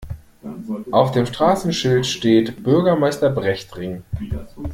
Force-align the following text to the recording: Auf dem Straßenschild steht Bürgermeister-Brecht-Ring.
Auf 0.89 1.11
dem 1.11 1.27
Straßenschild 1.27 2.07
steht 2.07 2.63
Bürgermeister-Brecht-Ring. 2.63 4.01